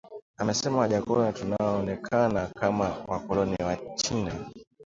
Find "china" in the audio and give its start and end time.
3.95-4.33